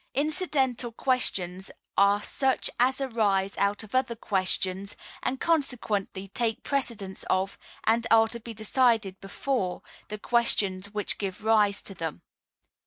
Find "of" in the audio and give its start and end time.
3.83-3.93, 7.29-7.55